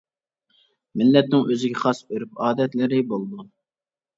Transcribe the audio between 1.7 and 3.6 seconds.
خاس ئۆرۈپ ئادەتلىرى بولىدۇ.